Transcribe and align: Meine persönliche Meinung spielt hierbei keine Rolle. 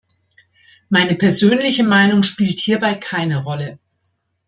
Meine 0.89 1.13
persönliche 1.13 1.83
Meinung 1.83 2.23
spielt 2.23 2.57
hierbei 2.59 2.95
keine 2.95 3.43
Rolle. 3.43 3.77